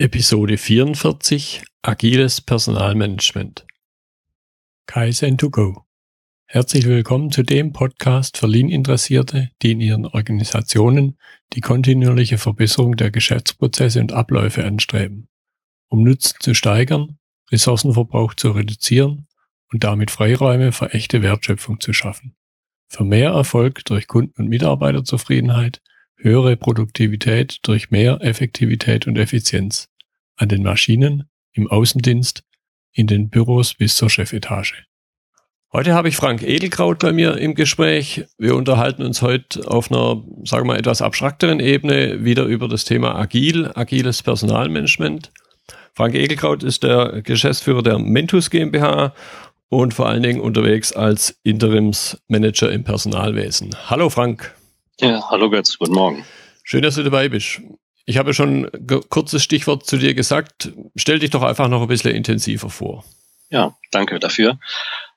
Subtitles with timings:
[0.00, 3.66] Episode 44 Agiles Personalmanagement.
[4.86, 5.84] Kaizen to go.
[6.46, 11.18] Herzlich willkommen zu dem Podcast für Lean-Interessierte, die in ihren Organisationen
[11.52, 15.28] die kontinuierliche Verbesserung der Geschäftsprozesse und Abläufe anstreben,
[15.88, 17.18] um Nutzen zu steigern,
[17.52, 19.26] Ressourcenverbrauch zu reduzieren
[19.70, 22.34] und damit Freiräume für echte Wertschöpfung zu schaffen.
[22.88, 25.82] Für mehr Erfolg durch Kunden- und Mitarbeiterzufriedenheit
[26.22, 29.88] höhere Produktivität durch mehr Effektivität und Effizienz
[30.36, 32.42] an den Maschinen, im Außendienst,
[32.92, 34.84] in den Büros bis zur Chefetage.
[35.72, 38.24] Heute habe ich Frank Edelkraut bei mir im Gespräch.
[38.38, 42.84] Wir unterhalten uns heute auf einer, sagen wir mal, etwas abstrakteren Ebene wieder über das
[42.84, 45.30] Thema Agil, agiles Personalmanagement.
[45.94, 49.14] Frank Edelkraut ist der Geschäftsführer der Mentus GmbH
[49.68, 53.70] und vor allen Dingen unterwegs als Interimsmanager im Personalwesen.
[53.88, 54.59] Hallo Frank.
[55.00, 56.26] Ja, hallo Götz, guten Morgen.
[56.62, 57.62] Schön, dass du dabei bist.
[58.04, 60.72] Ich habe schon ein kurzes Stichwort zu dir gesagt.
[60.94, 63.04] Stell dich doch einfach noch ein bisschen intensiver vor.
[63.48, 64.58] Ja, danke dafür.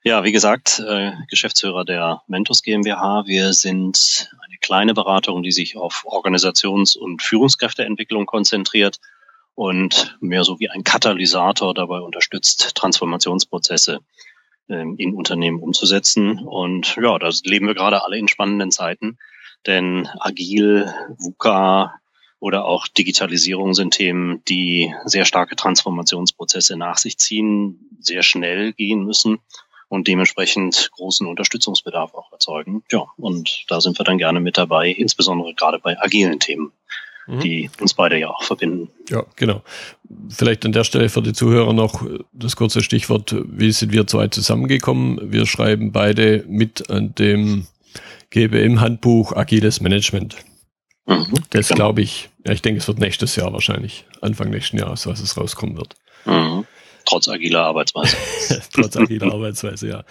[0.03, 3.23] Ja, wie gesagt, äh, Geschäftsführer der Mentos GmbH.
[3.25, 8.99] Wir sind eine kleine Beratung, die sich auf Organisations- und Führungskräfteentwicklung konzentriert
[9.53, 13.99] und mehr so wie ein Katalysator dabei unterstützt, Transformationsprozesse
[14.69, 16.39] ähm, in Unternehmen umzusetzen.
[16.39, 19.17] Und ja, da leben wir gerade alle in spannenden Zeiten.
[19.65, 21.93] Denn agil, VUCA
[22.39, 29.05] oder auch Digitalisierung sind Themen, die sehr starke Transformationsprozesse nach sich ziehen, sehr schnell gehen
[29.05, 29.39] müssen
[29.87, 32.83] und dementsprechend großen Unterstützungsbedarf auch erzeugen.
[32.91, 36.71] Ja, und da sind wir dann gerne mit dabei, insbesondere gerade bei agilen Themen,
[37.27, 37.39] mhm.
[37.39, 38.89] die uns beide ja auch verbinden.
[39.09, 39.61] Ja, genau.
[40.29, 44.27] Vielleicht an der Stelle für die Zuhörer noch das kurze Stichwort, wie sind wir zwei
[44.27, 45.31] zusammengekommen?
[45.31, 47.67] Wir schreiben beide mit an dem
[48.33, 50.37] GBM-Handbuch Agiles Management.
[51.05, 55.05] Mhm, das glaube ich, ja, ich denke, es wird nächstes Jahr wahrscheinlich, Anfang nächsten Jahres,
[55.05, 55.95] was es rauskommen wird.
[56.25, 56.65] Mhm.
[57.05, 58.17] Trotz agiler Arbeitsweise.
[58.73, 60.03] Trotz agiler Arbeitsweise, ja.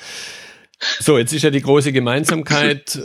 [1.00, 3.00] So, jetzt ist ja die große Gemeinsamkeit,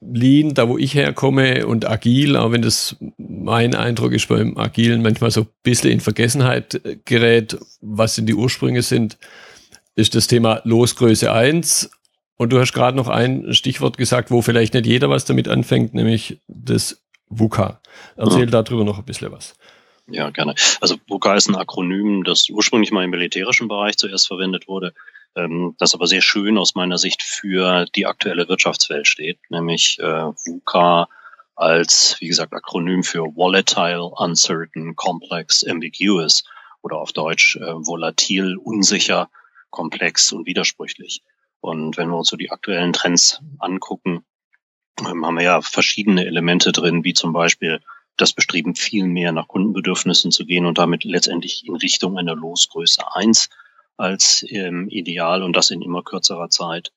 [0.00, 5.02] Lean, da wo ich herkomme, und agil, auch wenn das mein Eindruck ist beim Agilen
[5.02, 9.18] manchmal so ein bisschen in Vergessenheit gerät, was denn die Ursprünge sind,
[9.94, 11.90] ist das Thema Losgröße 1
[12.38, 15.92] und du hast gerade noch ein Stichwort gesagt, wo vielleicht nicht jeder was damit anfängt,
[15.92, 17.80] nämlich das VUCA.
[18.16, 18.62] Erzähl ja.
[18.62, 19.54] darüber noch ein bisschen was.
[20.06, 20.54] Ja, gerne.
[20.80, 24.94] Also VUCA ist ein Akronym, das ursprünglich mal im militärischen Bereich zuerst verwendet wurde,
[25.36, 30.04] ähm, das aber sehr schön aus meiner Sicht für die aktuelle Wirtschaftswelt steht, nämlich äh,
[30.46, 31.08] VUCA
[31.56, 36.44] als, wie gesagt, Akronym für Volatile, Uncertain, Complex, Ambiguous
[36.82, 39.28] oder auf Deutsch äh, volatil, unsicher,
[39.70, 41.22] komplex und widersprüchlich.
[41.60, 44.24] Und wenn wir uns so die aktuellen Trends angucken,
[45.00, 47.80] ähm, haben wir ja verschiedene Elemente drin, wie zum Beispiel
[48.16, 53.02] das Bestreben, viel mehr nach Kundenbedürfnissen zu gehen und damit letztendlich in Richtung einer Losgröße
[53.14, 53.48] eins
[53.96, 56.92] als ähm, Ideal und das in immer kürzerer Zeit,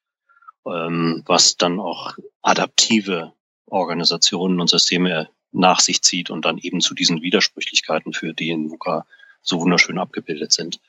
[0.65, 3.33] ähm, was dann auch adaptive
[3.67, 8.69] Organisationen und Systeme nach sich zieht und dann eben zu diesen Widersprüchlichkeiten führt, die in
[8.69, 9.05] VUCA
[9.41, 10.79] so wunderschön abgebildet sind.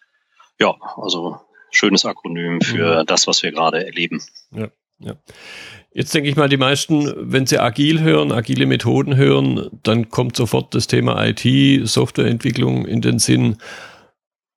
[0.59, 1.41] Ja, also
[1.73, 3.07] schönes Akronym für mhm.
[3.07, 4.23] das, was wir gerade erleben.
[4.55, 4.69] Ja,
[5.01, 5.17] ja.
[5.95, 10.37] Jetzt denke ich mal, die meisten, wenn sie agil hören, agile Methoden hören, dann kommt
[10.37, 13.59] sofort das Thema IT, Softwareentwicklung in den Sinn.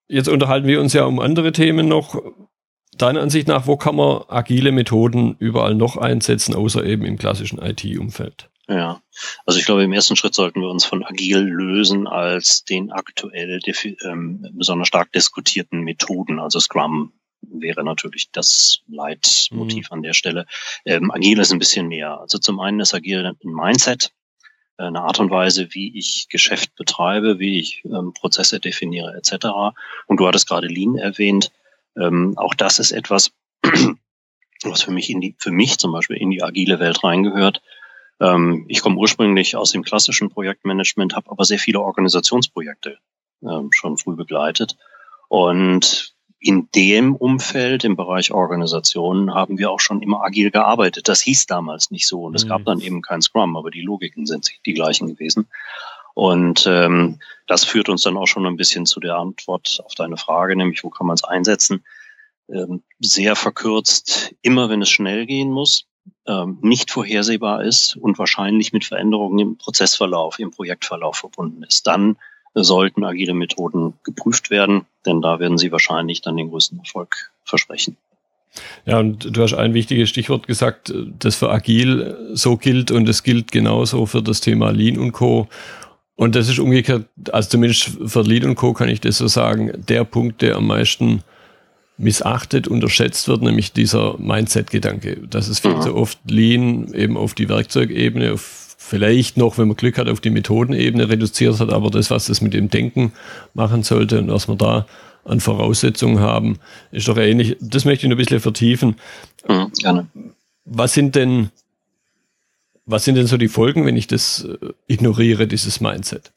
[0.08, 2.22] Jetzt unterhalten wir uns ja um andere Themen noch.
[2.98, 7.60] Deiner Ansicht nach, wo kann man agile Methoden überall noch einsetzen, außer eben im klassischen
[7.60, 8.50] IT-Umfeld?
[8.68, 9.02] Ja,
[9.46, 13.60] also ich glaube, im ersten Schritt sollten wir uns von agil lösen als den aktuell
[14.04, 16.40] ähm, besonders stark diskutierten Methoden.
[16.40, 19.94] Also Scrum wäre natürlich das Leitmotiv mhm.
[19.94, 20.46] an der Stelle.
[20.86, 22.20] Ähm, agil ist ein bisschen mehr.
[22.20, 24.12] Also zum einen ist agil ein Mindset,
[24.78, 29.48] eine Art und Weise, wie ich Geschäft betreibe, wie ich ähm, Prozesse definiere etc.
[30.08, 31.52] Und du hattest gerade Lean erwähnt.
[31.98, 33.32] Ähm, auch das ist etwas,
[34.64, 37.62] was für mich in die, für mich zum Beispiel in die agile Welt reingehört.
[38.20, 42.98] Ähm, ich komme ursprünglich aus dem klassischen Projektmanagement, habe aber sehr viele Organisationsprojekte
[43.44, 44.78] ähm, schon früh begleitet.
[45.28, 51.08] Und in dem Umfeld, im Bereich Organisationen, haben wir auch schon immer agil gearbeitet.
[51.08, 52.50] Das hieß damals nicht so und es mhm.
[52.50, 55.48] gab dann eben kein Scrum, aber die Logiken sind die gleichen gewesen.
[56.14, 60.18] Und ähm, das führt uns dann auch schon ein bisschen zu der Antwort auf deine
[60.18, 61.84] Frage, nämlich wo kann man es einsetzen?
[62.48, 65.88] Ähm, sehr verkürzt, immer wenn es schnell gehen muss,
[66.28, 72.18] ähm, nicht vorhersehbar ist und wahrscheinlich mit Veränderungen im Prozessverlauf, im Projektverlauf verbunden ist, dann
[72.54, 77.98] sollten agile Methoden geprüft werden, denn da werden sie wahrscheinlich dann den größten Erfolg versprechen.
[78.86, 83.24] Ja, und du hast ein wichtiges Stichwort gesagt, das für agil so gilt und es
[83.24, 85.50] gilt genauso für das Thema Lean und Co.
[86.16, 88.72] Und das ist umgekehrt, also zumindest für Lead und Co.
[88.72, 91.24] kann ich das so sagen, der Punkt, der am meisten
[91.98, 95.28] missachtet, unterschätzt wird, nämlich dieser Mindset-Gedanke.
[95.30, 95.82] Dass es viel mhm.
[95.82, 100.20] zu oft Lean eben auf die Werkzeugebene, auf vielleicht noch, wenn man Glück hat, auf
[100.20, 103.14] die Methodenebene reduziert hat, aber das, was das mit dem Denken
[103.54, 104.86] machen sollte und was wir da
[105.24, 106.60] an Voraussetzungen haben,
[106.92, 107.58] ist doch ähnlich.
[107.60, 108.96] Das möchte ich noch ein bisschen vertiefen.
[109.48, 110.08] Mhm, gerne.
[110.66, 111.50] Was sind denn
[112.86, 116.32] was sind denn so die Folgen, wenn ich das äh, ignoriere, dieses Mindset?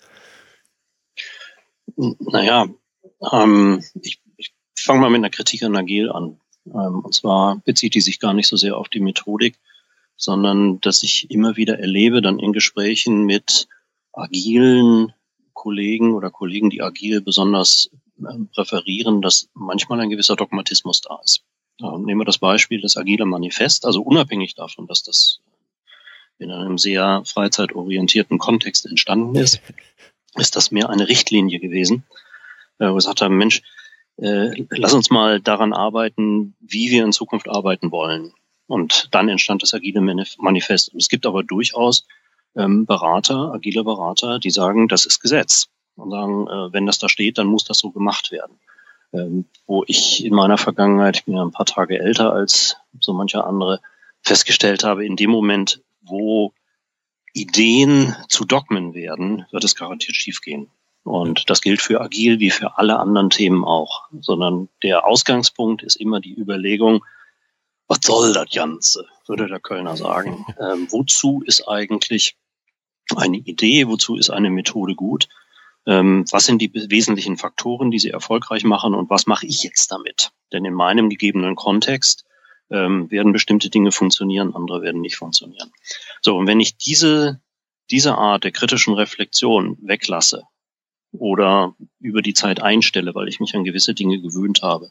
[1.97, 2.67] Naja,
[3.33, 4.21] ähm, ich,
[4.79, 6.41] ich fange mal mit einer Kritik an Agil an.
[6.67, 9.59] Ähm, und zwar bezieht die sich gar nicht so sehr auf die Methodik,
[10.17, 13.69] sondern dass ich immer wieder erlebe, dann in Gesprächen mit
[14.13, 15.13] agilen
[15.53, 17.91] Kollegen oder Kollegen, die agil besonders
[18.21, 21.43] äh, präferieren, dass manchmal ein gewisser Dogmatismus da ist.
[21.81, 25.41] Ähm, nehmen wir das Beispiel des Agile Manifest, also unabhängig davon, dass das
[26.39, 29.61] in einem sehr freizeitorientierten Kontext entstanden ist,
[30.37, 32.05] ist das mehr eine Richtlinie gewesen,
[32.79, 33.63] äh, wo wir gesagt haben, Mensch,
[34.19, 38.33] äh, lass uns mal daran arbeiten, wie wir in Zukunft arbeiten wollen.
[38.67, 40.93] Und dann entstand das agile Manifest.
[40.93, 42.05] Und es gibt aber durchaus
[42.57, 45.69] ähm, Berater, agile Berater, die sagen, das ist Gesetz.
[45.97, 48.59] Und sagen, äh, wenn das da steht, dann muss das so gemacht werden.
[49.13, 53.15] Ähm, wo ich in meiner Vergangenheit, ich bin ja ein paar Tage älter als so
[53.15, 53.81] mancher andere,
[54.23, 56.53] festgestellt habe, in dem Moment, wo
[57.33, 60.71] Ideen zu Dogmen werden, wird es garantiert schiefgehen.
[61.05, 64.09] Und das gilt für Agil wie für alle anderen Themen auch.
[64.21, 67.05] Sondern der Ausgangspunkt ist immer die Überlegung,
[67.87, 70.45] was soll das Ganze, würde der Kölner sagen.
[70.61, 72.37] Ähm, wozu ist eigentlich
[73.17, 75.29] eine Idee, wozu ist eine Methode gut?
[75.87, 79.91] Ähm, was sind die wesentlichen Faktoren, die sie erfolgreich machen und was mache ich jetzt
[79.93, 80.33] damit?
[80.53, 82.25] Denn in meinem gegebenen Kontext
[82.71, 85.73] ähm, werden bestimmte Dinge funktionieren, andere werden nicht funktionieren.
[86.21, 87.41] So, und wenn ich diese,
[87.91, 90.43] diese Art der kritischen Reflexion weglasse
[91.13, 94.91] oder über die Zeit einstelle, weil ich mich an gewisse Dinge gewöhnt habe,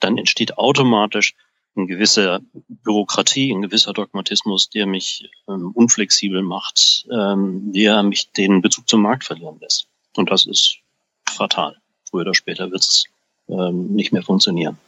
[0.00, 1.34] dann entsteht automatisch
[1.76, 8.62] eine gewisse Bürokratie, ein gewisser Dogmatismus, der mich ähm, unflexibel macht, ähm, der mich den
[8.62, 9.86] Bezug zum Markt verlieren lässt.
[10.16, 10.78] Und das ist
[11.28, 11.76] fatal.
[12.08, 13.04] Früher oder später wird es
[13.48, 14.78] ähm, nicht mehr funktionieren.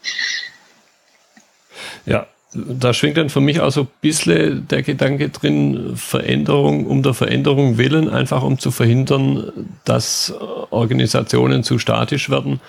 [2.06, 7.02] Ja, da schwingt dann für mich auch so ein bisschen der Gedanke drin, Veränderung um
[7.02, 9.52] der Veränderung willen, einfach um zu verhindern,
[9.84, 10.34] dass
[10.70, 12.60] Organisationen zu statisch werden.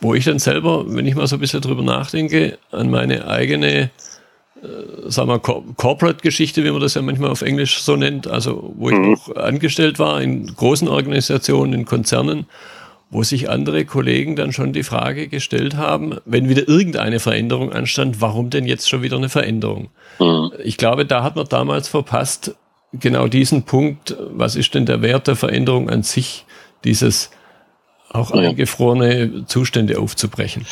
[0.00, 3.90] Wo ich dann selber, wenn ich mal so ein bisschen drüber nachdenke, an meine eigene,
[4.60, 4.68] äh,
[5.06, 8.96] sagen wir, Corporate-Geschichte, wie man das ja manchmal auf Englisch so nennt, also wo ich
[8.96, 9.14] mhm.
[9.14, 12.46] auch angestellt war in großen Organisationen, in Konzernen,
[13.12, 18.22] wo sich andere Kollegen dann schon die Frage gestellt haben, wenn wieder irgendeine Veränderung anstand,
[18.22, 19.90] warum denn jetzt schon wieder eine Veränderung?
[20.18, 20.50] Mhm.
[20.64, 22.56] Ich glaube, da hat man damals verpasst,
[22.94, 26.46] genau diesen Punkt, was ist denn der Wert der Veränderung an sich,
[26.84, 27.30] dieses
[28.08, 28.48] auch ja.
[28.48, 30.64] eingefrorene Zustände aufzubrechen.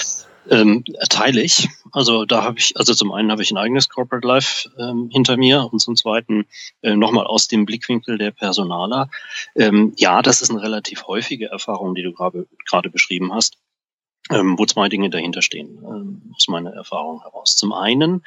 [0.50, 1.68] Ähm, teile ich.
[1.92, 5.36] Also da habe ich, also zum einen habe ich ein eigenes Corporate Life ähm, hinter
[5.36, 6.46] mir und zum zweiten
[6.82, 9.10] äh, nochmal aus dem Blickwinkel der Personaler.
[9.54, 13.58] Ähm, ja, das ist eine relativ häufige Erfahrung, die du gerade beschrieben hast,
[14.30, 17.54] ähm, wo zwei Dinge dahinter stehen, ähm, aus meiner Erfahrung heraus.
[17.54, 18.24] Zum einen,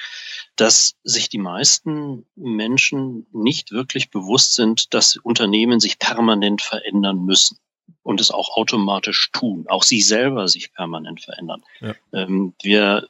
[0.56, 7.58] dass sich die meisten Menschen nicht wirklich bewusst sind, dass Unternehmen sich permanent verändern müssen
[8.04, 11.64] und es auch automatisch tun, auch sie selber sich permanent verändern.
[11.80, 11.96] Ja.
[12.14, 13.08] Ähm, wir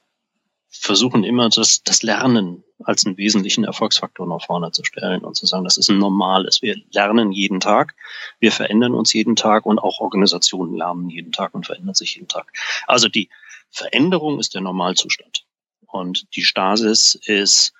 [0.69, 5.45] versuchen immer das, das Lernen als einen wesentlichen Erfolgsfaktor nach vorne zu stellen und zu
[5.45, 6.61] sagen, das ist ein normales.
[6.61, 7.95] Wir lernen jeden Tag,
[8.39, 12.27] wir verändern uns jeden Tag und auch Organisationen lernen jeden Tag und verändern sich jeden
[12.27, 12.51] Tag.
[12.87, 13.29] Also die
[13.69, 15.45] Veränderung ist der Normalzustand
[15.87, 17.73] und die Stasis ist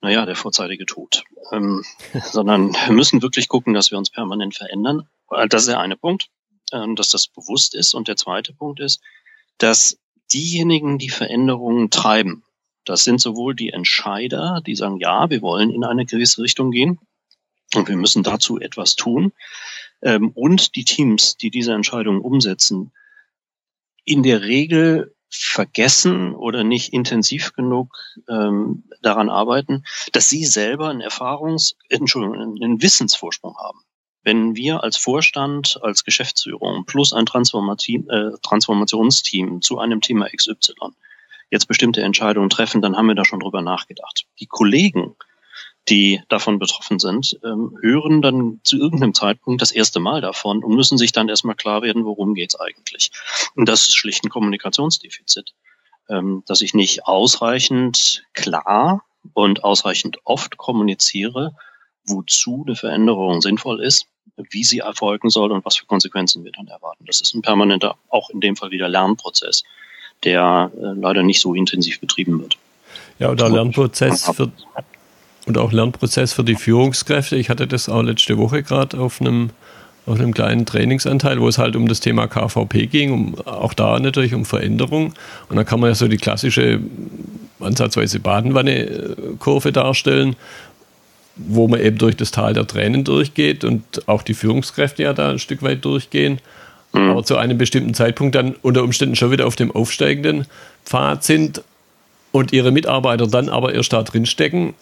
[0.00, 1.24] naja, der vorzeitige Tod.
[1.52, 1.84] Ähm,
[2.24, 5.08] sondern müssen wirklich gucken, dass wir uns permanent verändern.
[5.48, 6.28] Das ist der eine Punkt,
[6.72, 7.94] ähm, dass das bewusst ist.
[7.94, 9.00] Und der zweite Punkt ist,
[9.58, 9.98] dass
[10.32, 12.44] diejenigen, die Veränderungen treiben,
[12.84, 17.00] das sind sowohl die Entscheider, die sagen, ja, wir wollen in eine gewisse Richtung gehen
[17.74, 19.32] und wir müssen dazu etwas tun,
[20.02, 22.92] ähm, und die Teams, die diese Entscheidungen umsetzen,
[24.04, 27.96] in der Regel vergessen oder nicht intensiv genug
[28.28, 33.80] ähm, daran arbeiten, dass sie selber einen Erfahrungs-, Entschuldigung, einen Wissensvorsprung haben.
[34.22, 40.72] Wenn wir als Vorstand, als Geschäftsführung plus ein äh, Transformationsteam zu einem Thema XY
[41.50, 44.26] jetzt bestimmte Entscheidungen treffen, dann haben wir da schon drüber nachgedacht.
[44.40, 45.14] Die Kollegen,
[45.88, 50.74] die davon betroffen sind, ähm, hören dann zu irgendeinem Zeitpunkt das erste Mal davon und
[50.74, 53.10] müssen sich dann erstmal klar werden, worum geht's eigentlich.
[53.54, 55.54] Und das ist schlicht ein Kommunikationsdefizit,
[56.08, 61.54] ähm, dass ich nicht ausreichend klar und ausreichend oft kommuniziere,
[62.04, 64.08] wozu eine Veränderung sinnvoll ist
[64.50, 67.04] wie sie erfolgen soll und was für Konsequenzen wir dann erwarten.
[67.06, 69.64] Das ist ein permanenter, auch in dem Fall wieder Lernprozess,
[70.24, 72.56] der äh, leider nicht so intensiv betrieben wird.
[73.18, 74.52] Ja, oder Lernprozess für,
[75.46, 77.36] und auch Lernprozess für die Führungskräfte.
[77.36, 79.50] Ich hatte das auch letzte Woche gerade auf einem
[80.04, 83.98] auf einem kleinen Trainingsanteil, wo es halt um das Thema KVP ging, um auch da
[83.98, 85.14] natürlich um Veränderung.
[85.48, 86.78] Und da kann man ja so die klassische
[87.58, 90.36] ansatzweise Badenwanne-Kurve darstellen,
[91.34, 95.30] wo man eben durch das Tal der Tränen durchgeht und auch die Führungskräfte ja da
[95.30, 96.40] ein Stück weit durchgehen.
[96.92, 97.10] Mhm.
[97.10, 100.46] Aber zu einem bestimmten Zeitpunkt dann unter Umständen schon wieder auf dem aufsteigenden
[100.84, 101.62] Pfad sind
[102.30, 104.74] und ihre Mitarbeiter dann aber erst da drin stecken.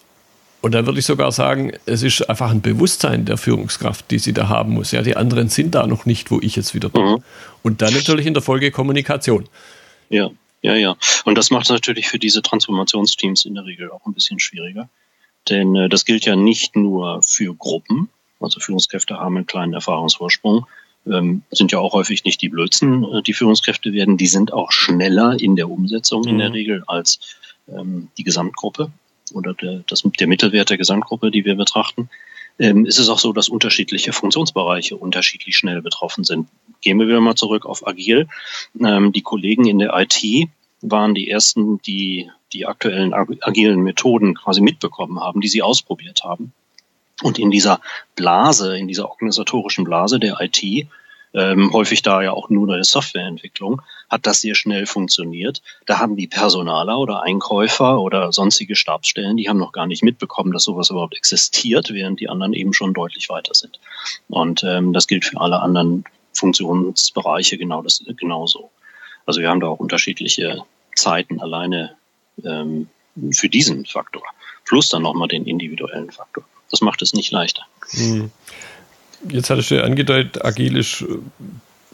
[0.64, 4.32] Und da würde ich sogar sagen, es ist einfach ein Bewusstsein der Führungskraft, die sie
[4.32, 4.92] da haben muss.
[4.92, 7.04] Ja, die anderen sind da noch nicht, wo ich jetzt wieder bin.
[7.04, 7.22] Mhm.
[7.62, 9.46] Und dann natürlich in der Folge Kommunikation.
[10.08, 10.30] Ja,
[10.62, 10.96] ja, ja.
[11.26, 14.88] Und das macht es natürlich für diese Transformationsteams in der Regel auch ein bisschen schwieriger.
[15.50, 18.08] Denn äh, das gilt ja nicht nur für Gruppen,
[18.40, 20.66] also Führungskräfte haben einen kleinen Erfahrungsvorsprung,
[21.06, 24.72] ähm, sind ja auch häufig nicht die Blödsten, äh, die Führungskräfte werden, die sind auch
[24.72, 26.28] schneller in der Umsetzung mhm.
[26.28, 26.54] in der mhm.
[26.54, 27.36] Regel als
[27.68, 28.90] ähm, die Gesamtgruppe
[29.32, 32.08] oder der, das, der Mittelwert der Gesamtgruppe, die wir betrachten.
[32.58, 36.48] Ähm, ist es auch so, dass unterschiedliche Funktionsbereiche unterschiedlich schnell betroffen sind.
[36.80, 38.28] Gehen wir wieder mal zurück auf Agil.
[38.80, 40.48] Ähm, die Kollegen in der IT
[40.80, 46.52] waren die ersten, die die aktuellen agilen Methoden quasi mitbekommen haben, die sie ausprobiert haben.
[47.22, 47.80] Und in dieser
[48.16, 50.86] Blase, in dieser organisatorischen Blase der IT,
[51.34, 55.62] ähm, häufig da ja auch nur eine Softwareentwicklung, hat das sehr schnell funktioniert.
[55.86, 60.52] Da haben die Personaler oder Einkäufer oder sonstige Stabsstellen, die haben noch gar nicht mitbekommen,
[60.52, 63.80] dass sowas überhaupt existiert, während die anderen eben schon deutlich weiter sind.
[64.28, 68.70] Und ähm, das gilt für alle anderen Funktionsbereiche genau das genauso.
[69.26, 70.62] Also wir haben da auch unterschiedliche
[70.94, 71.96] Zeiten alleine
[72.44, 72.88] ähm,
[73.32, 74.22] für diesen Faktor.
[74.64, 76.44] Plus dann nochmal den individuellen Faktor.
[76.70, 77.62] Das macht es nicht leichter.
[77.90, 78.30] Hm.
[79.28, 81.18] Jetzt hattest du ja angedeutet, agil ist äh,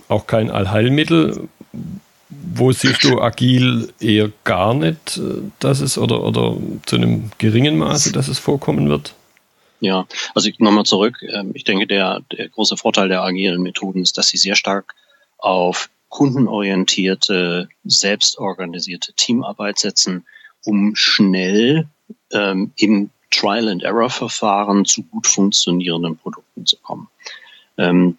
[0.08, 1.48] auch kein Allheilmittel.
[2.28, 6.56] Wo siehst du agil eher gar nicht, äh, dass es oder, oder
[6.86, 9.14] zu einem geringen Maße, dass es vorkommen wird?
[9.80, 11.16] Ja, also nochmal zurück.
[11.22, 14.94] Ähm, ich denke, der, der große Vorteil der agilen Methoden ist, dass sie sehr stark
[15.38, 20.26] auf kundenorientierte, selbstorganisierte Teamarbeit setzen,
[20.64, 21.86] um schnell
[22.32, 27.08] ähm, im Trial-and-Error-Verfahren zu gut funktionierenden Produkten zu kommen.
[27.80, 28.16] Ähm,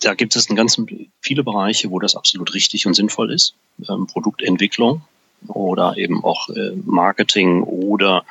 [0.00, 0.80] da gibt es ganz
[1.20, 3.54] viele Bereiche, wo das absolut richtig und sinnvoll ist.
[3.88, 5.02] Ähm, Produktentwicklung
[5.48, 8.24] oder eben auch äh, Marketing oder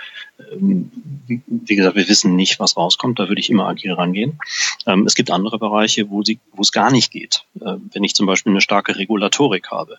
[0.51, 0.91] ähm,
[1.27, 3.19] wie, wie, gesagt, wir wissen nicht, was rauskommt.
[3.19, 4.39] Da würde ich immer agil rangehen.
[4.85, 7.43] Ähm, es gibt andere Bereiche, wo, sie, wo es gar nicht geht.
[7.59, 9.97] Äh, wenn ich zum Beispiel eine starke Regulatorik habe.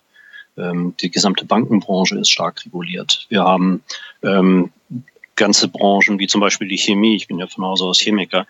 [0.57, 3.25] Ähm, die gesamte Bankenbranche ist stark reguliert.
[3.29, 3.81] Wir haben
[4.21, 4.71] ähm,
[5.35, 8.45] ganze Branchen, wie zum Beispiel die Chemie, ich bin ja von Hause aus Chemiker,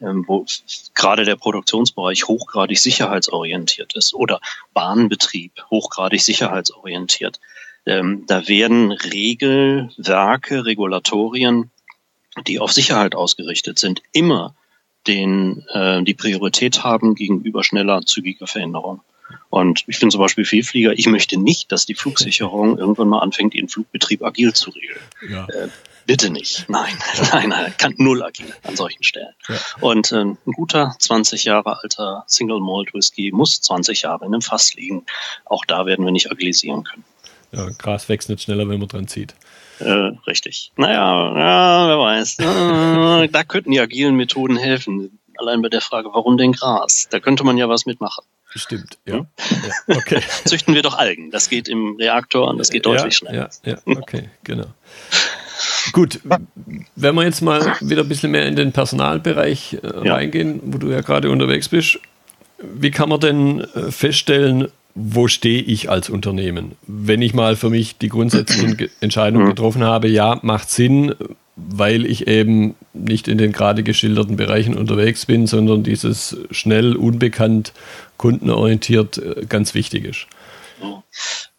[0.00, 0.46] ähm, wo
[0.94, 4.40] gerade der Produktionsbereich hochgradig sicherheitsorientiert ist oder
[4.72, 7.40] Bahnbetrieb hochgradig sicherheitsorientiert.
[7.86, 11.70] Ähm, da werden Regelwerke, Regulatorien,
[12.46, 14.54] die auf Sicherheit ausgerichtet sind, immer
[15.06, 19.00] den, äh, die Priorität haben gegenüber schneller, zügiger Veränderung.
[19.50, 20.92] Und ich bin zum Beispiel Vielflieger.
[20.92, 25.00] Ich möchte nicht, dass die Flugsicherung irgendwann mal anfängt, ihren Flugbetrieb agil zu regeln.
[25.28, 25.46] Ja.
[26.08, 26.64] Bitte nicht.
[26.70, 26.96] Nein,
[27.32, 29.34] nein, nein, kann null agil an solchen Stellen.
[29.46, 29.56] Ja.
[29.80, 34.40] Und äh, ein guter 20 Jahre alter Single Malt Whisky muss 20 Jahre in einem
[34.40, 35.04] Fass liegen.
[35.44, 37.04] Auch da werden wir nicht agilisieren können.
[37.52, 39.34] Ja, Gras wächst nicht schneller, wenn man dran zieht.
[39.80, 40.72] Äh, richtig.
[40.76, 42.38] Naja, ja, wer weiß.
[42.38, 45.18] Äh, da könnten die agilen Methoden helfen.
[45.36, 47.08] Allein bei der Frage, warum denn Gras?
[47.10, 48.24] Da könnte man ja was mitmachen.
[48.54, 49.16] Stimmt, ja.
[49.16, 49.26] Hm?
[49.88, 50.22] ja okay.
[50.46, 51.30] Züchten wir doch Algen.
[51.30, 53.50] Das geht im Reaktor und das geht deutlich ja, schneller.
[53.62, 54.68] Ja, ja, okay, genau.
[55.92, 56.20] Gut,
[56.96, 60.14] wenn wir jetzt mal wieder ein bisschen mehr in den Personalbereich äh, ja.
[60.14, 62.00] reingehen, wo du ja gerade unterwegs bist,
[62.58, 66.72] wie kann man denn äh, feststellen, wo stehe ich als Unternehmen?
[66.86, 69.50] Wenn ich mal für mich die grundsätzlichen Entscheidungen mhm.
[69.50, 71.14] getroffen habe, ja, macht Sinn,
[71.54, 77.72] weil ich eben nicht in den gerade geschilderten Bereichen unterwegs bin, sondern dieses schnell, unbekannt,
[78.16, 80.26] kundenorientiert äh, ganz wichtig ist.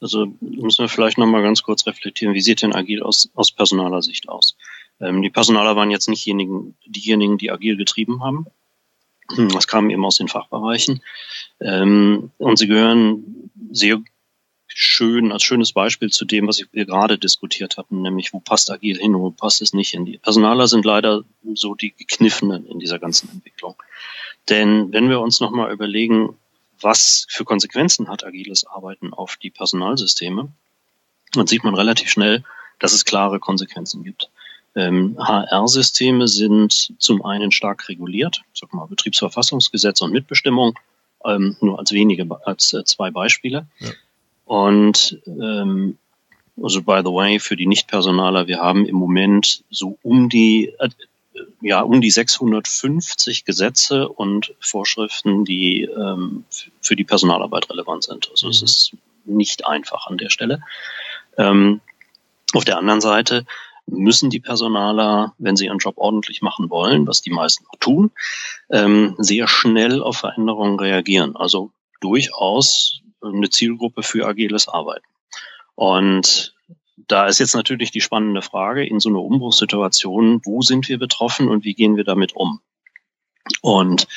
[0.01, 4.01] Also müssen wir vielleicht nochmal ganz kurz reflektieren, wie sieht denn Agil aus, aus personaler
[4.01, 4.55] Sicht aus?
[5.01, 8.47] Ähm, die Personaler waren jetzt nicht diejenigen, diejenigen, die Agil getrieben haben.
[9.53, 11.01] Das kam eben aus den Fachbereichen.
[11.59, 14.01] Ähm, und sie gehören sehr
[14.67, 18.97] schön, als schönes Beispiel zu dem, was wir gerade diskutiert hatten, nämlich wo passt Agil
[18.97, 20.05] hin und wo passt es nicht hin.
[20.05, 23.75] Die Personaler sind leider so die Gekniffenen in dieser ganzen Entwicklung.
[24.47, 26.38] Denn wenn wir uns nochmal überlegen,
[26.81, 30.49] was für Konsequenzen hat agiles Arbeiten auf die Personalsysteme,
[31.33, 32.43] dann sieht man relativ schnell,
[32.79, 34.29] dass es klare Konsequenzen gibt.
[34.75, 40.77] Ähm, HR-Systeme sind zum einen stark reguliert, sag mal Betriebsverfassungsgesetz und Mitbestimmung,
[41.25, 43.67] ähm, nur als wenige, als äh, zwei Beispiele.
[43.79, 43.89] Ja.
[44.45, 45.97] Und ähm,
[46.61, 50.89] also by the way, für die Nichtpersonaler, wir haben im Moment so um die äh,
[51.61, 56.45] ja um die 650 Gesetze und Vorschriften, die ähm,
[56.81, 58.29] für die Personalarbeit relevant sind.
[58.31, 58.51] Also mhm.
[58.51, 58.91] es ist
[59.25, 60.61] nicht einfach an der Stelle.
[61.37, 61.81] Ähm,
[62.53, 63.45] auf der anderen Seite
[63.85, 68.11] müssen die Personaler, wenn sie ihren Job ordentlich machen wollen, was die meisten auch tun,
[68.69, 71.35] ähm, sehr schnell auf Veränderungen reagieren.
[71.35, 75.05] Also durchaus eine Zielgruppe für agiles Arbeiten.
[75.75, 76.53] Und
[77.07, 81.47] da ist jetzt natürlich die spannende Frage in so einer Umbruchssituation, wo sind wir betroffen
[81.47, 82.61] und wie gehen wir damit um?
[83.61, 84.07] Und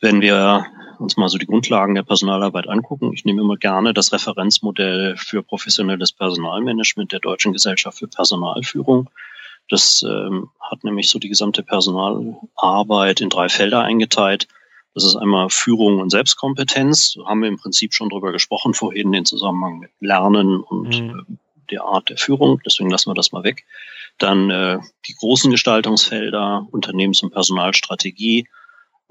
[0.00, 0.66] wenn wir
[0.98, 5.42] uns mal so die Grundlagen der Personalarbeit angucken, ich nehme immer gerne das Referenzmodell für
[5.42, 9.10] professionelles Personalmanagement der Deutschen Gesellschaft für Personalführung.
[9.68, 14.48] Das ähm, hat nämlich so die gesamte Personalarbeit in drei Felder eingeteilt.
[14.94, 17.14] Das ist einmal Führung und Selbstkompetenz.
[17.14, 21.38] Da haben wir im Prinzip schon drüber gesprochen vorhin, den Zusammenhang mit Lernen und mhm.
[21.72, 22.60] Der Art der Führung.
[22.64, 23.64] Deswegen lassen wir das mal weg.
[24.18, 28.46] Dann äh, die großen Gestaltungsfelder, Unternehmens- und Personalstrategie,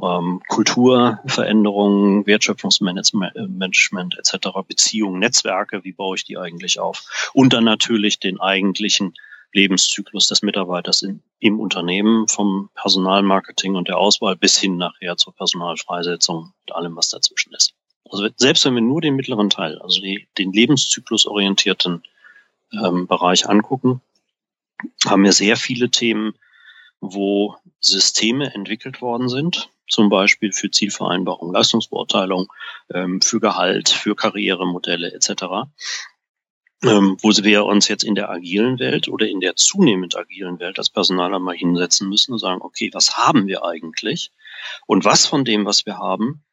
[0.02, 7.32] ähm, Kulturveränderungen, Wertschöpfungsmanagement etc., Beziehungen, Netzwerke, wie baue ich die eigentlich auf?
[7.34, 9.14] Und dann natürlich den eigentlichen
[9.54, 15.36] Lebenszyklus des Mitarbeiters in, im Unternehmen, vom Personalmarketing und der Auswahl bis hin nachher zur
[15.36, 17.74] Personalfreisetzung und allem, was dazwischen ist.
[18.10, 22.04] Also selbst wenn wir nur den mittleren Teil, also die, den lebenszyklusorientierten
[22.74, 24.02] ähm, Bereich angucken,
[25.06, 26.34] haben wir sehr viele Themen,
[27.00, 32.52] wo Systeme entwickelt worden sind, zum Beispiel für Zielvereinbarung, Leistungsbeurteilung,
[32.94, 35.68] ähm, für Gehalt, für Karrieremodelle etc.,
[36.84, 40.80] ähm, wo wir uns jetzt in der agilen Welt oder in der zunehmend agilen Welt
[40.80, 44.32] als Personaler mal hinsetzen müssen und sagen, okay, was haben wir eigentlich?
[44.88, 46.44] Und was von dem, was wir haben,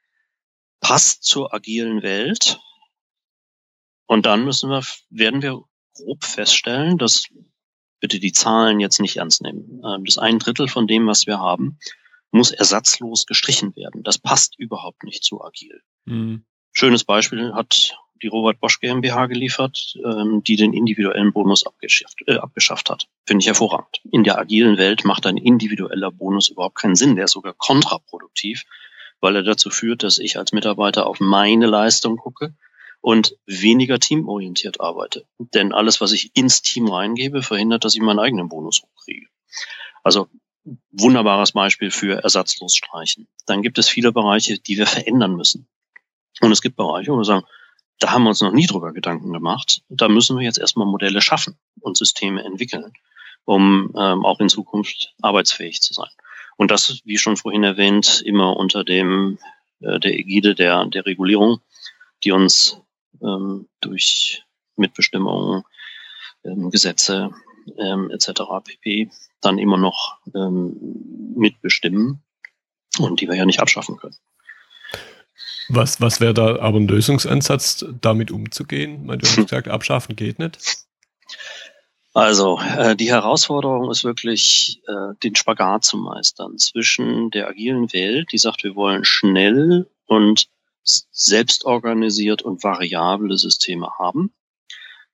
[0.81, 2.61] passt zur agilen Welt?
[4.07, 5.63] Und dann müssen wir, werden wir
[5.99, 7.27] grob feststellen, dass
[8.01, 9.83] bitte die Zahlen jetzt nicht ernst nehmen.
[9.85, 11.79] Ähm, das ein Drittel von dem, was wir haben,
[12.31, 14.03] muss ersatzlos gestrichen werden.
[14.03, 15.83] Das passt überhaupt nicht zu agil.
[16.05, 16.45] Mhm.
[16.73, 22.37] Schönes Beispiel hat die Robert Bosch GmbH geliefert, ähm, die den individuellen Bonus abgeschafft, äh,
[22.37, 23.09] abgeschafft hat.
[23.27, 24.01] Finde ich hervorragend.
[24.11, 27.17] In der agilen Welt macht ein individueller Bonus überhaupt keinen Sinn.
[27.17, 28.65] Der ist sogar kontraproduktiv,
[29.21, 32.55] weil er dazu führt, dass ich als Mitarbeiter auf meine Leistung gucke
[33.01, 35.25] und weniger teamorientiert arbeite.
[35.39, 39.27] Denn alles, was ich ins Team reingebe, verhindert, dass ich meinen eigenen Bonus hochkriege.
[40.03, 40.29] Also
[40.91, 43.29] wunderbares Beispiel für ersatzlos streichen.
[43.47, 45.69] Dann gibt es viele Bereiche, die wir verändern müssen.
[46.41, 47.47] Und es gibt Bereiche, wo wir sagen,
[47.99, 49.83] da haben wir uns noch nie drüber Gedanken gemacht.
[49.89, 52.93] Da müssen wir jetzt erstmal Modelle schaffen und Systeme entwickeln,
[53.45, 56.11] um ähm, auch in Zukunft arbeitsfähig zu sein.
[56.57, 59.39] Und das, wie schon vorhin erwähnt, immer unter dem
[59.81, 61.61] äh, der Ägide der, der Regulierung,
[62.23, 62.81] die uns
[63.23, 64.45] ähm, durch
[64.77, 65.65] Mitbestimmung,
[66.45, 67.31] ähm, Gesetze
[67.79, 68.43] ähm, etc.
[68.65, 69.11] pp.
[69.41, 70.77] dann immer noch ähm,
[71.37, 72.23] mitbestimmen
[72.99, 74.17] und die wir ja nicht abschaffen können.
[75.69, 79.07] Was, was wäre da aber ein Lösungsansatz, damit umzugehen?
[79.07, 80.59] Du hast gesagt, abschaffen geht nicht.
[82.15, 88.33] Also äh, die Herausforderung ist wirklich, äh, den Spagat zu meistern zwischen der agilen Welt,
[88.33, 90.49] die sagt, wir wollen schnell und
[91.11, 94.33] selbstorganisiert und variable Systeme haben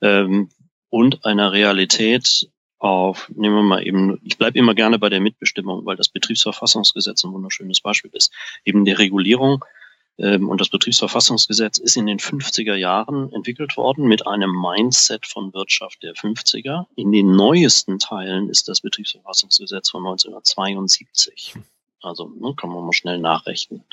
[0.01, 0.51] ähm,
[0.91, 5.87] und einer Realität auf, nehmen wir mal eben, ich bleibe immer gerne bei der Mitbestimmung,
[5.87, 8.33] weil das Betriebsverfassungsgesetz ein wunderschönes Beispiel ist,
[8.65, 9.65] eben der Regulierung
[10.19, 15.53] ähm, und das Betriebsverfassungsgesetz ist in den 50er Jahren entwickelt worden mit einem Mindset von
[15.55, 16.87] Wirtschaft der 50er.
[16.95, 21.55] In den neuesten Teilen ist das Betriebsverfassungsgesetz von 1972.
[22.05, 23.85] Also ne, kann man mal schnell nachrechnen.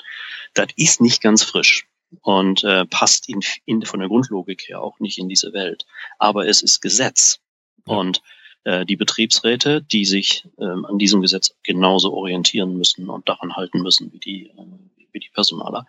[0.54, 1.86] Das ist nicht ganz frisch
[2.20, 5.86] und äh, passt in, in, von der Grundlogik her auch nicht in diese Welt.
[6.18, 7.40] Aber es ist Gesetz.
[7.86, 7.96] Ja.
[7.96, 8.22] Und
[8.64, 13.82] äh, die Betriebsräte, die sich ähm, an diesem Gesetz genauso orientieren müssen und daran halten
[13.82, 15.86] müssen wie die, äh, wie die Personaler,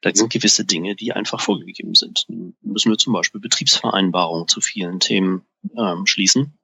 [0.00, 2.26] da sind gewisse Dinge, die einfach vorgegeben sind.
[2.60, 5.42] Müssen wir zum Beispiel Betriebsvereinbarungen zu vielen Themen
[5.76, 6.58] ähm, schließen.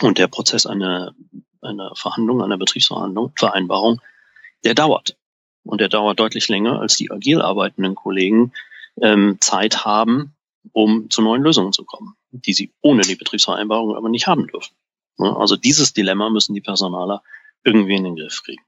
[0.00, 1.14] Und der Prozess einer,
[1.60, 4.00] einer Verhandlung, einer Betriebsverhandlung, Vereinbarung,
[4.64, 5.16] der dauert.
[5.64, 8.52] Und der dauert deutlich länger, als die agil arbeitenden Kollegen
[9.00, 10.34] ähm, Zeit haben,
[10.72, 14.74] um zu neuen Lösungen zu kommen, die sie ohne die Betriebsvereinbarung aber nicht haben dürfen.
[15.18, 17.22] Also dieses Dilemma müssen die Personaler
[17.62, 18.62] irgendwie in den Griff kriegen.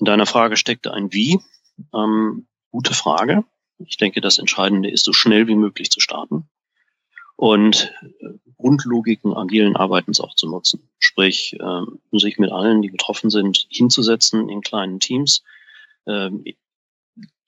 [0.00, 1.40] In deiner Frage steckte ein Wie.
[1.94, 3.42] Ähm, Gute Frage.
[3.78, 6.46] Ich denke, das Entscheidende ist, so schnell wie möglich zu starten.
[7.36, 10.88] Und äh, Grundlogiken agilen Arbeitens auch zu nutzen.
[10.98, 15.42] Sprich, ähm, sich mit allen, die betroffen sind, hinzusetzen in kleinen Teams,
[16.06, 16.44] ähm,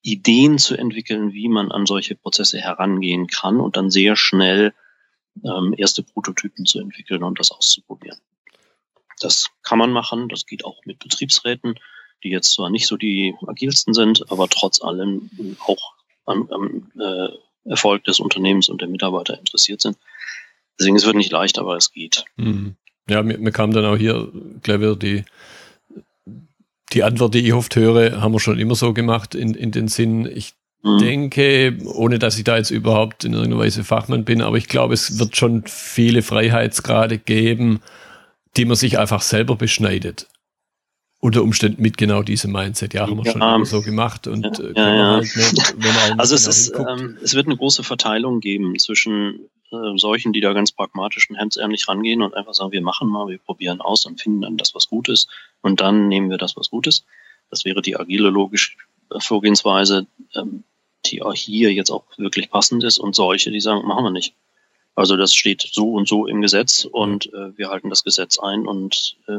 [0.03, 4.75] Ideen zu entwickeln, wie man an solche Prozesse herangehen kann und dann sehr schnell
[5.45, 8.19] ähm, erste Prototypen zu entwickeln und das auszuprobieren.
[9.21, 11.79] Das kann man machen, das geht auch mit Betriebsräten,
[12.23, 15.31] die jetzt zwar nicht so die agilsten sind, aber trotz allem
[15.67, 17.29] auch am, am äh,
[17.65, 19.97] Erfolg des Unternehmens und der Mitarbeiter interessiert sind.
[20.79, 22.25] Deswegen es wird nicht leicht, aber es geht.
[22.37, 22.77] Mhm.
[23.09, 24.29] Ja, mir, mir kam dann auch hier
[24.63, 25.25] gleich wieder die,
[26.93, 29.89] die Antwort, die ich oft höre, haben wir schon immer so gemacht in, in den
[29.89, 30.99] Sinn, ich mhm.
[30.99, 34.95] denke, ohne dass ich da jetzt überhaupt in irgendeiner Weise Fachmann bin, aber ich glaube,
[34.95, 37.81] es wird schon viele Freiheitsgrade geben,
[38.57, 40.29] die man sich einfach selber beschneidet
[41.21, 42.95] unter Umständen mit genau diesem Mindset.
[42.95, 45.13] Ja, haben wir ja, schon so gemacht und ja, äh, ja, ja.
[45.15, 45.75] Halt nicht,
[46.19, 49.41] also es ist, ähm, es wird eine große Verteilung geben zwischen
[49.73, 53.29] äh, solchen, die da ganz pragmatisch und hemdsärmlich rangehen und einfach sagen, wir machen mal,
[53.29, 55.29] wir probieren aus und finden dann das, was gut ist
[55.61, 57.05] und dann nehmen wir das, was gut ist.
[57.51, 58.77] Das wäre die agile logische
[59.19, 60.63] Vorgehensweise, ähm,
[61.07, 64.35] die auch hier jetzt auch wirklich passend ist und solche, die sagen, machen wir nicht.
[64.99, 68.67] Also das steht so und so im Gesetz und äh, wir halten das Gesetz ein
[68.67, 69.33] und äh,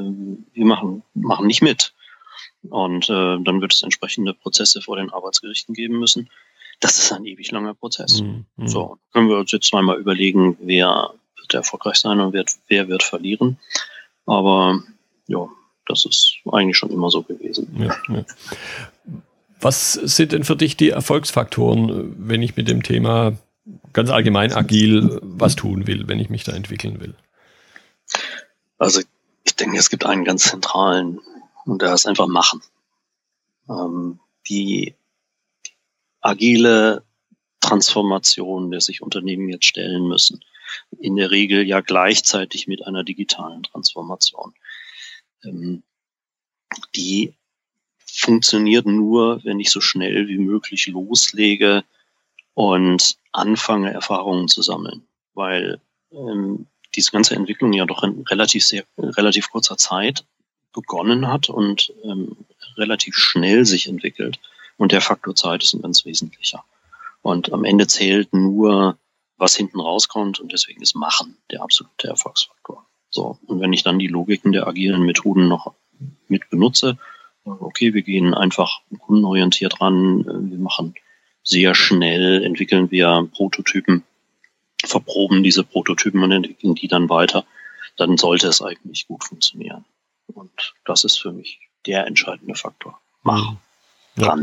[0.53, 1.93] wir machen, machen nicht mit.
[2.69, 6.29] Und äh, dann wird es entsprechende Prozesse vor den Arbeitsgerichten geben müssen.
[6.79, 8.21] Das ist ein ewig langer Prozess.
[8.21, 8.45] Mhm.
[8.67, 13.03] So, können wir uns jetzt zweimal überlegen, wer wird erfolgreich sein und wer, wer wird
[13.03, 13.57] verlieren.
[14.25, 14.81] Aber
[15.27, 15.45] ja,
[15.87, 17.67] das ist eigentlich schon immer so gewesen.
[17.77, 18.23] Ja, ja.
[19.59, 23.33] Was sind denn für dich die Erfolgsfaktoren, wenn ich mit dem Thema
[23.93, 27.15] ganz allgemein agil was tun will, wenn ich mich da entwickeln will?
[28.77, 29.01] Also
[29.43, 31.19] ich denke, es gibt einen ganz zentralen
[31.65, 32.61] und der ist einfach machen.
[33.69, 34.95] Ähm, die,
[36.21, 37.03] agile
[37.59, 40.43] Transformation, der sich Unternehmen jetzt stellen müssen,
[40.99, 44.53] in der Regel ja gleichzeitig mit einer digitalen Transformation.
[45.43, 45.83] Ähm,
[46.95, 47.33] die
[48.05, 51.83] funktioniert nur, wenn ich so schnell wie möglich loslege
[52.59, 55.79] und anfange, Erfahrungen zu sammeln, weil
[56.11, 60.25] ähm, diese ganze Entwicklung ja doch in relativ sehr, relativ kurzer Zeit
[60.73, 62.35] begonnen hat und ähm,
[62.75, 64.41] relativ schnell sich entwickelt.
[64.75, 66.65] Und der Faktor Zeit ist ein ganz wesentlicher.
[67.21, 68.97] Und am Ende zählt nur,
[69.37, 72.85] was hinten rauskommt und deswegen ist Machen der absolute Erfolgsfaktor.
[73.09, 73.39] So.
[73.47, 75.75] Und wenn ich dann die Logiken der agilen Methoden noch
[76.27, 76.97] mit benutze,
[77.45, 80.93] okay, wir gehen einfach kundenorientiert ran, äh, wir machen
[81.49, 84.03] sehr schnell entwickeln wir Prototypen,
[84.85, 87.43] verproben diese Prototypen und entwickeln die dann weiter,
[87.97, 89.83] dann sollte es eigentlich gut funktionieren.
[90.27, 92.99] Und das ist für mich der entscheidende Faktor.
[93.23, 93.57] Machen.
[94.15, 94.37] Ja.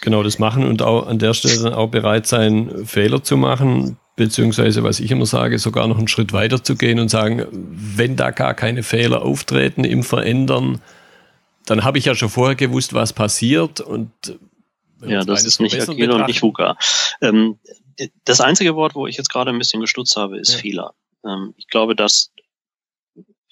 [0.00, 3.98] Genau, das machen und auch an der Stelle dann auch bereit sein, Fehler zu machen,
[4.14, 8.16] beziehungsweise, was ich immer sage, sogar noch einen Schritt weiter zu gehen und sagen, wenn
[8.16, 10.80] da gar keine Fehler auftreten im Verändern,
[11.66, 14.10] dann habe ich ja schon vorher gewusst, was passiert und
[15.02, 16.76] ja, das ist nicht Agile und nicht VUCA.
[17.20, 17.58] Ähm,
[18.24, 20.58] das einzige Wort, wo ich jetzt gerade ein bisschen gestutzt habe, ist ja.
[20.58, 20.94] Fehler.
[21.24, 22.32] Ähm, ich glaube, das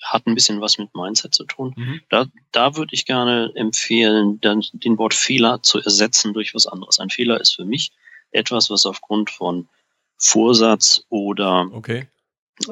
[0.03, 1.73] hat ein bisschen was mit Mindset zu tun.
[1.77, 2.01] Mhm.
[2.11, 7.01] Da, da würde ich gerne empfehlen, dann den Wort Fehler zu ersetzen durch was anderes.
[7.01, 7.93] Ein Fehler ist für mich
[8.31, 9.69] etwas, was aufgrund von
[10.19, 12.07] Vorsatz oder okay.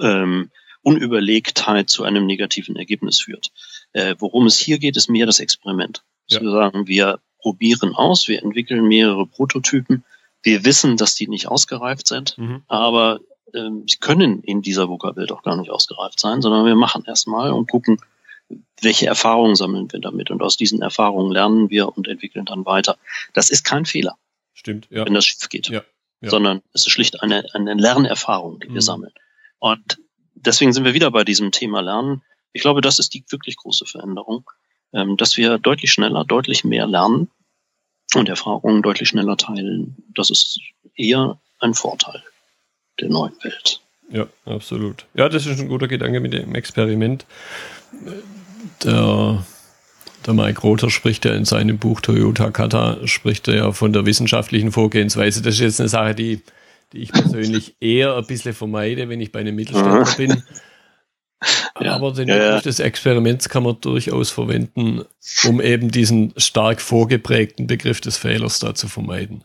[0.00, 0.50] ähm,
[0.82, 3.50] Unüberlegtheit zu einem negativen Ergebnis führt.
[3.92, 6.02] Äh, worum es hier geht, ist mehr das Experiment.
[6.28, 6.40] Ja.
[6.40, 10.04] Zu sagen, wir probieren aus, wir entwickeln mehrere Prototypen.
[10.42, 12.62] Wir wissen, dass die nicht ausgereift sind, mhm.
[12.68, 13.20] aber
[13.52, 17.52] ähm, sie können in dieser VUCA-Welt auch gar nicht ausgereift sein, sondern wir machen erstmal
[17.52, 17.98] und gucken,
[18.80, 20.30] welche Erfahrungen sammeln wir damit.
[20.30, 22.96] Und aus diesen Erfahrungen lernen wir und entwickeln dann weiter.
[23.34, 24.16] Das ist kein Fehler.
[24.54, 25.04] Stimmt, ja.
[25.04, 25.68] Wenn das schief geht.
[25.68, 25.82] Ja,
[26.20, 26.30] ja.
[26.30, 28.74] Sondern es ist schlicht eine, eine Lernerfahrung, die mhm.
[28.74, 29.12] wir sammeln.
[29.58, 29.98] Und
[30.34, 32.22] deswegen sind wir wieder bei diesem Thema Lernen.
[32.52, 34.44] Ich glaube, das ist die wirklich große Veränderung
[34.92, 37.30] ähm, dass wir deutlich schneller, deutlich mehr lernen
[38.20, 39.96] und Erfahrungen deutlich schneller teilen.
[40.14, 40.58] Das ist
[40.96, 42.22] eher ein Vorteil
[43.00, 43.80] der neuen Welt.
[44.10, 45.06] Ja, absolut.
[45.14, 47.24] Ja, das ist ein guter Gedanke mit dem Experiment.
[48.84, 49.44] Der,
[50.26, 54.04] der Mike Rother spricht ja in seinem Buch Toyota Kata, spricht er ja von der
[54.04, 55.40] wissenschaftlichen Vorgehensweise.
[55.40, 56.42] Das ist jetzt eine Sache, die,
[56.92, 60.42] die ich persönlich eher ein bisschen vermeide, wenn ich bei einem Mittelständler bin.
[61.80, 61.94] Ja.
[61.94, 65.04] Aber den ja, Begriff des Experiments kann man durchaus verwenden,
[65.44, 69.44] um eben diesen stark vorgeprägten Begriff des Fehlers da zu vermeiden.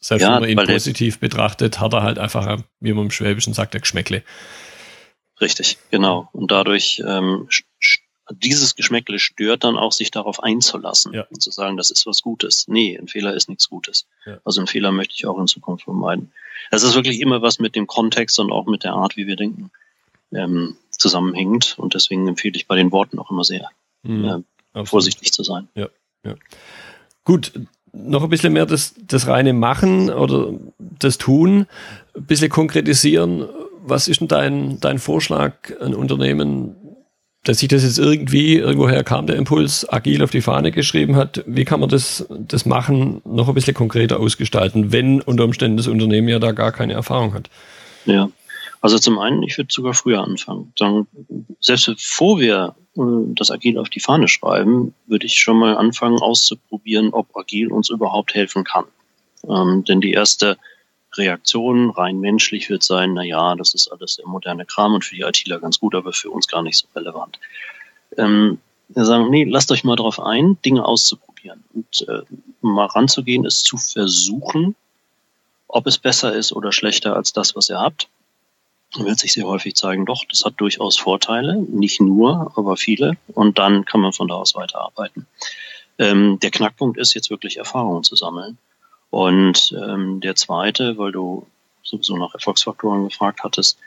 [0.00, 3.74] Selbst wenn man ihn positiv betrachtet, hat er halt einfach, wie man im Schwäbischen sagt,
[3.74, 4.22] der Geschmäckle.
[5.40, 6.28] Richtig, genau.
[6.32, 7.48] Und dadurch, ähm,
[8.30, 11.26] dieses Geschmäckle stört dann auch, sich darauf einzulassen ja.
[11.30, 12.68] und zu sagen, das ist was Gutes.
[12.68, 14.06] Nee, ein Fehler ist nichts Gutes.
[14.26, 14.38] Ja.
[14.44, 16.32] Also ein Fehler möchte ich auch in Zukunft vermeiden.
[16.70, 19.36] Es ist wirklich immer was mit dem Kontext und auch mit der Art, wie wir
[19.36, 19.70] denken
[20.34, 21.74] ähm, zusammenhängt.
[21.78, 23.68] Und deswegen empfehle ich bei den Worten auch immer sehr
[24.02, 25.68] mhm, äh, vorsichtig zu sein.
[25.74, 25.88] Ja,
[26.24, 26.34] ja.
[27.24, 27.52] Gut,
[27.92, 31.66] noch ein bisschen mehr das, das reine Machen oder das Tun,
[32.16, 33.46] ein bisschen konkretisieren.
[33.86, 36.74] Was ist denn dein, dein Vorschlag, ein Unternehmen,
[37.44, 41.44] dass sich das jetzt irgendwie, irgendwoher kam der Impuls, agil auf die Fahne geschrieben hat?
[41.46, 45.86] Wie kann man das, das Machen noch ein bisschen konkreter ausgestalten, wenn unter Umständen das
[45.86, 47.50] Unternehmen ja da gar keine Erfahrung hat?
[48.06, 48.30] Ja,
[48.84, 50.70] also zum einen, ich würde sogar früher anfangen.
[50.78, 51.06] Sagen,
[51.58, 56.18] selbst bevor wir äh, das Agil auf die Fahne schreiben, würde ich schon mal anfangen
[56.18, 58.84] auszuprobieren, ob Agil uns überhaupt helfen kann.
[59.48, 60.58] Ähm, denn die erste
[61.14, 65.14] Reaktion rein menschlich wird sein, na ja, das ist alles der moderne Kram und für
[65.14, 67.38] die ITler ganz gut, aber für uns gar nicht so relevant.
[68.18, 71.64] Ähm, wir sagen, nee, lasst euch mal darauf ein, Dinge auszuprobieren.
[71.72, 72.20] Und äh,
[72.60, 74.76] mal ranzugehen, ist zu versuchen,
[75.68, 78.10] ob es besser ist oder schlechter als das, was ihr habt
[78.98, 83.16] wird sich sehr häufig zeigen, doch, das hat durchaus Vorteile, nicht nur, aber viele.
[83.28, 85.26] Und dann kann man von da aus weiterarbeiten.
[85.98, 88.58] Ähm, der Knackpunkt ist jetzt wirklich Erfahrungen zu sammeln.
[89.10, 91.46] Und ähm, der zweite, weil du
[91.82, 93.78] sowieso nach Erfolgsfaktoren gefragt hattest,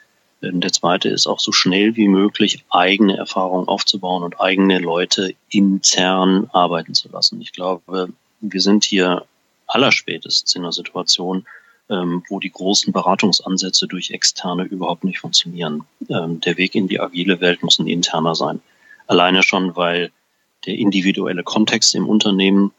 [0.42, 5.34] äh, der zweite ist auch so schnell wie möglich eigene Erfahrungen aufzubauen und eigene Leute
[5.50, 7.42] intern arbeiten zu lassen.
[7.42, 9.26] Ich glaube, wir sind hier
[9.68, 11.46] allerspätestens in einer Situation,
[11.90, 15.84] ähm, wo die großen Beratungsansätze durch Externe überhaupt nicht funktionieren.
[16.10, 18.62] Ähm, der Weg in die agile Welt muss ein interner sein.
[19.08, 20.12] Alleine schon, weil
[20.66, 22.72] der individuelle Kontext im Unternehmen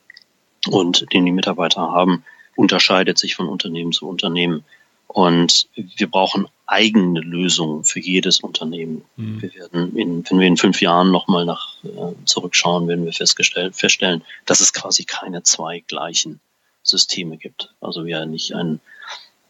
[0.69, 2.25] und den die Mitarbeiter haben,
[2.57, 4.65] unterscheidet sich von Unternehmen zu Unternehmen.
[5.07, 9.03] Und wir brauchen eigene Lösungen für jedes Unternehmen.
[9.17, 9.41] Mhm.
[9.41, 13.75] Wir werden, in, wenn wir in fünf Jahren nochmal nach äh, zurückschauen, werden wir festgestellt,
[13.75, 16.41] feststellen, dass es quasi keine zwei gleichen
[16.83, 17.73] Systeme gibt.
[17.81, 18.81] Also wir nicht ein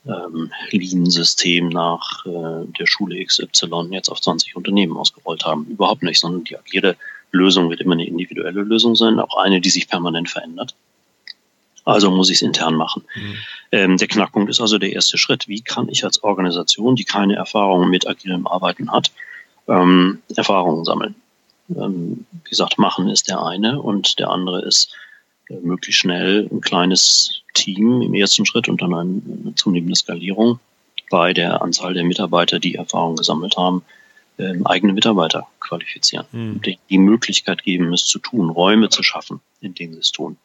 [0.08, 5.66] ähm, Lean-System nach äh, der Schule XY jetzt auf 20 Unternehmen ausgerollt haben.
[5.66, 6.96] Überhaupt nicht, sondern die, jede
[7.30, 10.74] Lösung wird immer eine individuelle Lösung sein, auch eine, die sich permanent verändert.
[11.84, 13.02] Also muss ich es intern machen.
[13.14, 13.34] Mhm.
[13.72, 15.48] Ähm, der Knackpunkt ist also der erste Schritt.
[15.48, 19.10] Wie kann ich als Organisation, die keine Erfahrung mit agilem Arbeiten hat,
[19.68, 21.14] ähm, Erfahrungen sammeln?
[21.70, 24.92] Ähm, wie gesagt, machen ist der eine und der andere ist
[25.48, 30.60] möglichst schnell ein kleines Team im ersten Schritt und dann eine zunehmende Skalierung
[31.10, 33.82] bei der Anzahl der Mitarbeiter, die Erfahrung gesammelt haben,
[34.38, 36.62] ähm, eigene Mitarbeiter qualifizieren, hm.
[36.62, 40.36] die, die Möglichkeit geben, es zu tun, Räume zu schaffen, in denen sie es tun.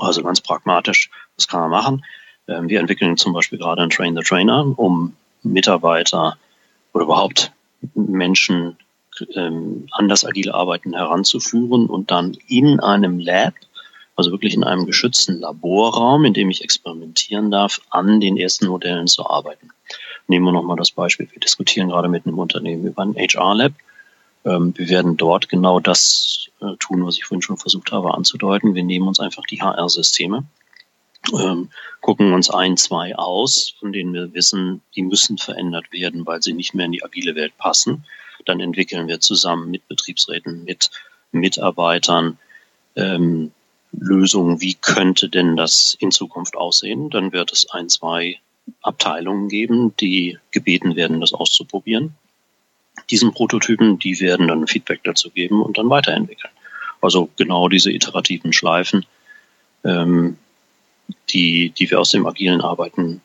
[0.00, 2.04] Also ganz pragmatisch, was kann man machen?
[2.48, 6.36] Ähm, wir entwickeln zum Beispiel gerade einen Train the Trainer, um Mitarbeiter
[6.92, 7.52] oder überhaupt
[7.94, 8.76] Menschen
[9.34, 13.54] ähm, an das agile Arbeiten heranzuführen und dann in einem Lab
[14.22, 19.08] also wirklich in einem geschützten Laborraum, in dem ich experimentieren darf, an den ersten Modellen
[19.08, 19.70] zu arbeiten.
[20.28, 21.28] Nehmen wir nochmal das Beispiel.
[21.32, 23.72] Wir diskutieren gerade mit einem Unternehmen über ein HR-Lab.
[24.44, 28.76] Ähm, wir werden dort genau das äh, tun, was ich vorhin schon versucht habe anzudeuten.
[28.76, 30.44] Wir nehmen uns einfach die HR-Systeme,
[31.36, 36.40] ähm, gucken uns ein, zwei aus, von denen wir wissen, die müssen verändert werden, weil
[36.42, 38.04] sie nicht mehr in die agile Welt passen.
[38.44, 40.90] Dann entwickeln wir zusammen mit Betriebsräten, mit
[41.32, 42.38] Mitarbeitern,
[42.94, 43.50] ähm,
[43.92, 47.10] Lösung, wie könnte denn das in Zukunft aussehen.
[47.10, 48.40] Dann wird es ein, zwei
[48.80, 52.14] Abteilungen geben, die gebeten werden, das auszuprobieren.
[53.10, 56.52] Diesen Prototypen, die werden dann Feedback dazu geben und dann weiterentwickeln.
[57.00, 59.04] Also genau diese iterativen Schleifen,
[59.84, 60.36] ähm,
[61.30, 63.20] die, die wir aus dem agilen Arbeiten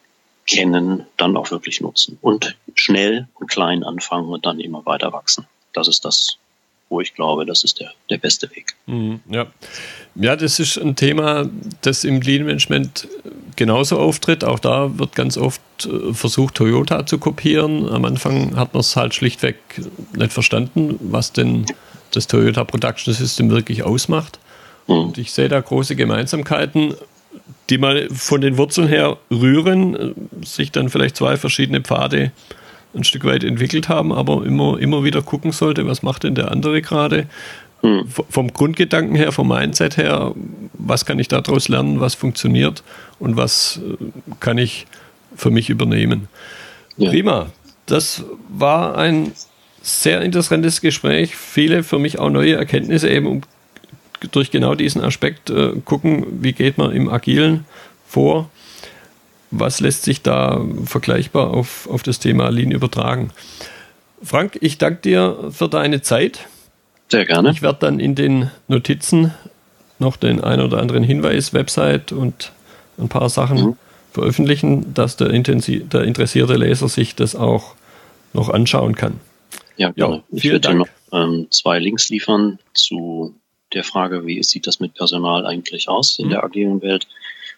[0.47, 2.17] kennen, dann auch wirklich nutzen.
[2.21, 5.45] Und schnell und klein anfangen und dann immer weiter wachsen.
[5.73, 6.37] Das ist das,
[6.89, 8.75] wo ich glaube, das ist der, der beste Weg.
[8.85, 9.47] Mhm, ja.
[10.15, 11.49] ja, das ist ein Thema,
[11.81, 13.07] das im Lean Management
[13.55, 14.43] genauso auftritt.
[14.43, 17.89] Auch da wird ganz oft äh, versucht, Toyota zu kopieren.
[17.89, 19.57] Am Anfang hat man es halt schlichtweg
[20.15, 21.65] nicht verstanden, was denn
[22.11, 24.39] das Toyota Production System wirklich ausmacht.
[24.87, 24.95] Mhm.
[24.95, 26.95] Und ich sehe da große Gemeinsamkeiten,
[27.69, 32.31] die mal von den Wurzeln her rühren, äh, sich dann vielleicht zwei verschiedene Pfade äh,
[32.97, 36.51] ein Stück weit entwickelt haben, aber immer, immer wieder gucken sollte, was macht denn der
[36.51, 37.27] andere gerade.
[37.81, 38.07] Hm.
[38.07, 40.33] Vom Grundgedanken her, vom Mindset her,
[40.73, 42.83] was kann ich daraus lernen, was funktioniert
[43.19, 44.03] und was äh,
[44.39, 44.87] kann ich
[45.35, 46.27] für mich übernehmen.
[46.97, 47.11] Ja.
[47.11, 47.47] Prima.
[47.85, 49.31] Das war ein
[49.81, 51.35] sehr interessantes Gespräch.
[51.35, 53.41] Viele für mich auch neue Erkenntnisse eben um
[54.31, 57.65] durch genau diesen Aspekt äh, gucken, wie geht man im Agilen
[58.07, 58.49] vor
[59.51, 63.31] was lässt sich da vergleichbar auf, auf das Thema Lean übertragen?
[64.21, 66.47] Frank, ich danke dir für deine Zeit.
[67.09, 67.51] Sehr gerne.
[67.51, 69.33] Ich werde dann in den Notizen
[69.99, 72.51] noch den ein oder anderen Hinweis, Website und
[72.97, 73.77] ein paar Sachen mhm.
[74.11, 77.75] veröffentlichen, dass der, der interessierte Leser sich das auch
[78.33, 79.19] noch anschauen kann.
[79.77, 80.15] Ja, gerne.
[80.15, 83.35] Ja, ich würde noch ähm, zwei Links liefern zu
[83.73, 86.31] der Frage, wie sieht das mit Personal eigentlich aus in mhm.
[86.31, 87.07] der agilen Welt.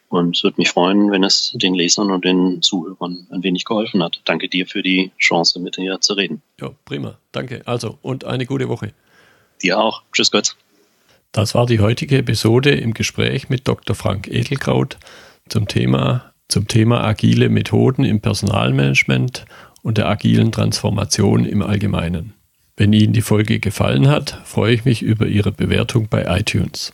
[0.10, 4.04] Und es würde mich freuen, wenn es den Lesern und den Zuhörern ein wenig geholfen
[4.04, 4.22] hat.
[4.26, 6.42] Danke dir für die Chance, mit dir zu reden.
[6.60, 7.18] Ja, prima.
[7.32, 7.62] Danke.
[7.66, 8.92] Also, und eine gute Woche.
[9.62, 10.02] Dir auch.
[10.12, 10.56] Tschüss, Gott.
[11.32, 13.96] Das war die heutige Episode im Gespräch mit Dr.
[13.96, 14.98] Frank Edelkraut
[15.48, 19.46] zum Thema, zum Thema agile Methoden im Personalmanagement
[19.84, 22.34] und der agilen Transformation im Allgemeinen.
[22.78, 26.94] Wenn Ihnen die Folge gefallen hat, freue ich mich über Ihre Bewertung bei iTunes.